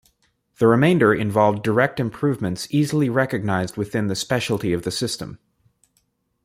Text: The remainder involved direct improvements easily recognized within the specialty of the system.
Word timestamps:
The 0.57 0.65
remainder 0.65 1.13
involved 1.13 1.61
direct 1.61 1.99
improvements 1.99 2.67
easily 2.71 3.07
recognized 3.07 3.77
within 3.77 4.07
the 4.07 4.15
specialty 4.15 4.73
of 4.73 4.81
the 4.81 4.89
system. 4.89 5.37